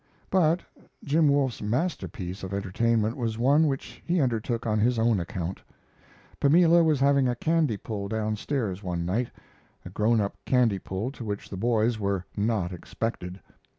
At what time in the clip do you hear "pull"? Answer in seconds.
7.77-8.07, 10.79-11.11